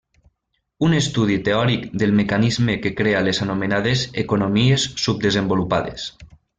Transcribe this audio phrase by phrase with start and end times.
[0.87, 6.13] Un estudi teòric del mecanisme que crea les anomenades economies subdesenvolupades.